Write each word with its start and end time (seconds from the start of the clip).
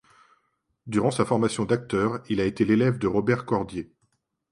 Durant 0.87 1.11
sa 1.11 1.25
formation 1.25 1.63
d'acteur, 1.63 2.23
il 2.27 2.41
a 2.41 2.45
été 2.45 2.65
l'élève 2.65 2.97
de 2.97 3.05
Robert 3.05 3.45
Cordier. 3.45 3.91